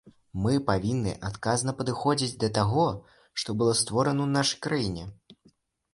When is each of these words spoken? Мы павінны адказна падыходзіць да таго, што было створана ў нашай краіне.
Мы 0.43 0.53
павінны 0.69 1.11
адказна 1.29 1.75
падыходзіць 1.83 2.39
да 2.45 2.49
таго, 2.57 2.87
што 3.43 3.55
было 3.63 3.79
створана 3.83 4.21
ў 4.27 4.29
нашай 4.37 4.59
краіне. 4.69 5.03